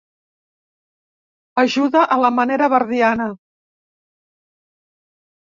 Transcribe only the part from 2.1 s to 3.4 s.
a la manera verdiana.